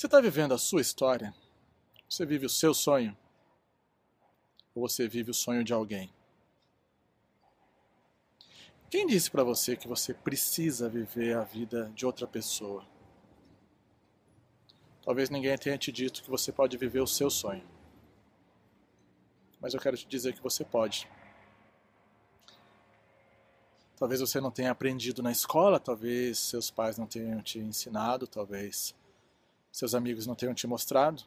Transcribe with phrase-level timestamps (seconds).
[0.00, 1.34] Você está vivendo a sua história?
[2.08, 3.14] Você vive o seu sonho?
[4.74, 6.10] Ou você vive o sonho de alguém?
[8.88, 12.82] Quem disse para você que você precisa viver a vida de outra pessoa?
[15.04, 17.68] Talvez ninguém tenha te dito que você pode viver o seu sonho.
[19.60, 21.06] Mas eu quero te dizer que você pode.
[23.98, 28.98] Talvez você não tenha aprendido na escola, talvez seus pais não tenham te ensinado, talvez
[29.72, 31.22] seus amigos não tenham te mostrado.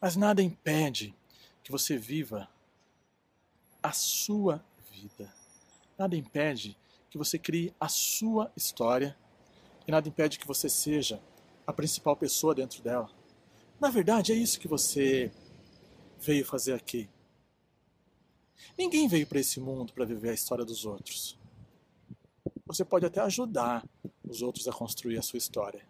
[0.00, 1.14] Mas nada impede
[1.62, 2.48] que você viva
[3.82, 5.32] a sua vida.
[5.98, 6.76] Nada impede
[7.10, 9.16] que você crie a sua história
[9.86, 11.20] e nada impede que você seja
[11.66, 13.10] a principal pessoa dentro dela.
[13.80, 15.32] Na verdade, é isso que você
[16.20, 17.08] veio fazer aqui.
[18.78, 21.38] Ninguém veio para esse mundo para viver a história dos outros.
[22.64, 23.84] Você pode até ajudar
[24.24, 25.84] os outros a construir a sua história.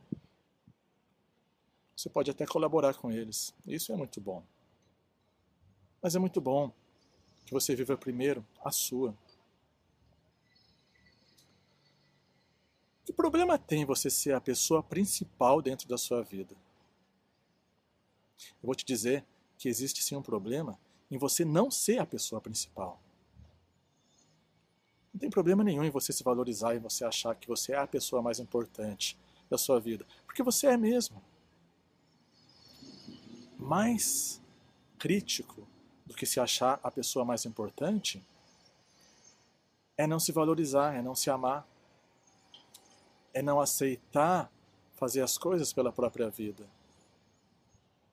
[1.96, 3.54] Você pode até colaborar com eles.
[3.66, 4.42] Isso é muito bom.
[6.02, 6.72] Mas é muito bom
[7.46, 9.14] que você viva primeiro a sua.
[13.04, 16.54] Que problema tem você ser a pessoa principal dentro da sua vida?
[18.62, 19.24] Eu vou te dizer
[19.58, 20.78] que existe sim um problema
[21.10, 23.00] em você não ser a pessoa principal.
[25.12, 27.86] Não tem problema nenhum em você se valorizar e você achar que você é a
[27.86, 29.18] pessoa mais importante
[29.50, 31.22] da sua vida, porque você é mesmo.
[33.62, 34.40] Mais
[34.98, 35.66] crítico
[36.04, 38.22] do que se achar a pessoa mais importante
[39.96, 41.66] é não se valorizar, é não se amar,
[43.32, 44.50] é não aceitar
[44.94, 46.68] fazer as coisas pela própria vida.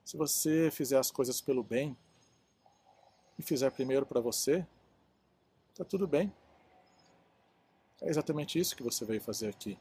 [0.04, 1.96] Se você fizer as coisas pelo bem,
[3.40, 4.66] e fizer primeiro para você,
[5.74, 6.30] tá tudo bem.
[8.02, 9.78] É exatamente isso que você veio fazer aqui.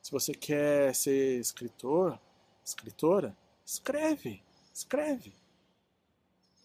[0.00, 2.18] Se você quer ser escritor,
[2.64, 3.36] escritora,
[3.66, 5.34] escreve, escreve.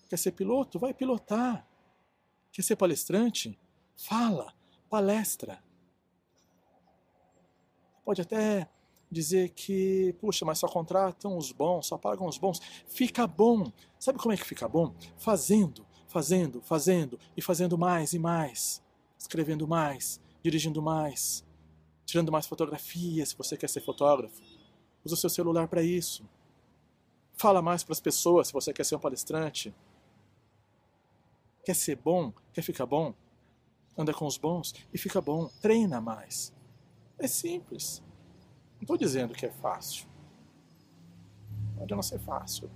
[0.08, 0.78] Quer ser piloto?
[0.78, 1.68] Vai pilotar.
[2.52, 3.58] Quer ser palestrante?
[3.96, 4.54] Fala,
[4.90, 5.64] palestra.
[8.06, 8.70] Pode até
[9.10, 12.60] dizer que, puxa, mas só contratam os bons, só pagam os bons.
[12.88, 13.72] Fica bom.
[14.00, 14.94] Sabe como é que fica bom?
[15.18, 18.82] Fazendo, fazendo, fazendo e fazendo mais e mais.
[19.18, 21.46] Escrevendo mais, dirigindo mais,
[22.06, 24.42] tirando mais fotografias se você quer ser fotógrafo.
[25.06, 26.28] Usa o seu celular para isso.
[27.42, 29.74] Fala mais para as pessoas se você quer ser um palestrante.
[31.66, 32.32] Quer ser bom?
[32.54, 33.16] Quer ficar bom?
[33.98, 35.48] Anda com os bons e fica bom.
[35.60, 36.54] Treina mais.
[37.18, 38.04] É simples.
[38.76, 40.06] Não estou dizendo que é fácil.
[41.80, 42.70] Pode não ser fácil.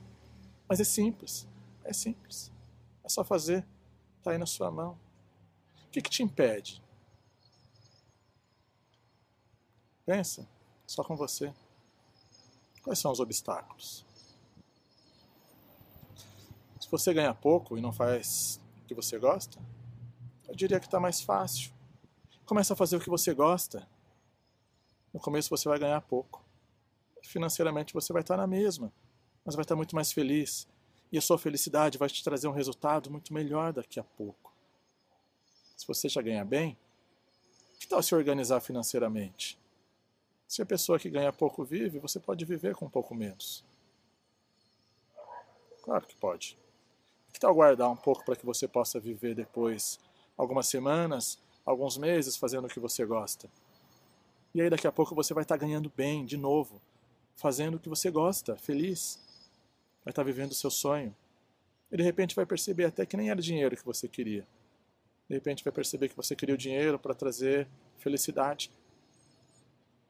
[0.68, 1.48] Mas é simples.
[1.84, 2.52] É simples.
[3.04, 3.64] É só fazer.
[4.18, 4.98] Está aí na sua mão.
[5.86, 6.82] O que, que te impede?
[10.08, 10.50] Pensa,
[10.88, 11.54] só com você.
[12.82, 14.04] Quais são os obstáculos?
[16.98, 19.60] Você ganha pouco e não faz o que você gosta,
[20.48, 21.74] eu diria que está mais fácil.
[22.46, 23.86] Começa a fazer o que você gosta.
[25.14, 26.42] No começo você vai ganhar pouco.
[27.22, 28.94] Financeiramente você vai estar na mesma,
[29.44, 30.70] mas vai estar muito mais feliz.
[31.12, 34.54] E a sua felicidade vai te trazer um resultado muito melhor daqui a pouco.
[35.76, 36.78] Se você já ganha bem,
[37.78, 39.60] que tal se organizar financeiramente?
[40.48, 43.66] Se a pessoa que ganha pouco vive, você pode viver com um pouco menos.
[45.84, 46.58] Claro que pode.
[47.46, 50.00] Que tal guardar um pouco para que você possa viver depois
[50.36, 53.48] algumas semanas, alguns meses fazendo o que você gosta?
[54.52, 56.82] E aí daqui a pouco você vai estar tá ganhando bem de novo,
[57.36, 59.20] fazendo o que você gosta, feliz.
[60.04, 61.16] Vai estar tá vivendo o seu sonho.
[61.92, 64.44] E de repente vai perceber até que nem era dinheiro que você queria.
[65.30, 67.68] De repente vai perceber que você queria o dinheiro para trazer
[68.00, 68.72] felicidade.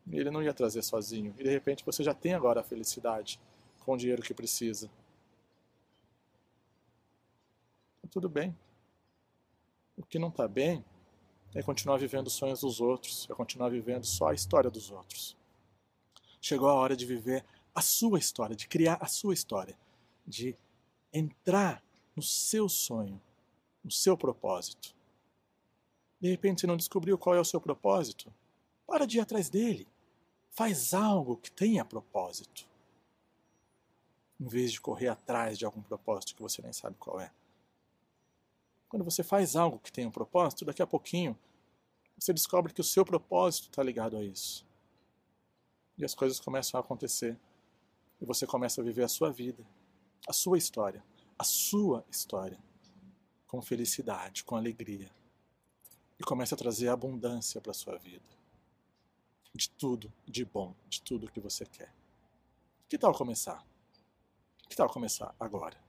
[0.09, 1.35] E ele não ia trazer sozinho.
[1.37, 3.41] E de repente você já tem agora a felicidade
[3.85, 4.89] com o dinheiro que precisa.
[8.05, 8.55] Tá tudo bem.
[9.97, 10.85] O que não está bem
[11.55, 15.35] é continuar vivendo os sonhos dos outros, é continuar vivendo só a história dos outros.
[16.39, 17.43] Chegou a hora de viver
[17.73, 19.75] a sua história, de criar a sua história,
[20.25, 20.55] de
[21.11, 21.83] entrar
[22.15, 23.19] no seu sonho,
[23.83, 24.93] no seu propósito.
[26.21, 28.31] De repente você não descobriu qual é o seu propósito?
[28.85, 29.87] Para de ir atrás dele.
[30.51, 32.67] Faz algo que tenha propósito.
[34.39, 37.31] Em vez de correr atrás de algum propósito que você nem sabe qual é.
[38.95, 41.37] Quando você faz algo que tem um propósito, daqui a pouquinho
[42.17, 44.65] você descobre que o seu propósito está ligado a isso.
[45.97, 47.37] E as coisas começam a acontecer.
[48.21, 49.67] E você começa a viver a sua vida,
[50.25, 51.03] a sua história,
[51.37, 52.57] a sua história,
[53.45, 55.11] com felicidade, com alegria.
[56.17, 58.23] E começa a trazer abundância para a sua vida.
[59.53, 61.93] De tudo de bom, de tudo que você quer.
[62.87, 63.61] Que tal começar?
[64.69, 65.84] Que tal começar agora?